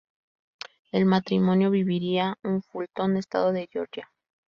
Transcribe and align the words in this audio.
El 0.91 1.05
matrimonio 1.05 1.69
viviría 1.69 2.35
en 2.41 2.63
Fulton, 2.63 3.17
estado 3.17 3.51
de 3.51 3.67
Georgia. 3.71 4.09